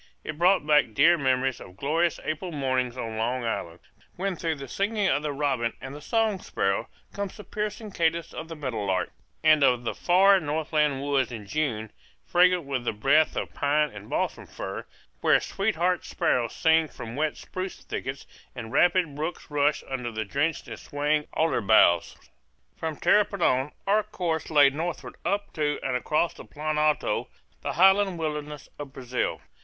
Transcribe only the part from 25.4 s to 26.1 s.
to and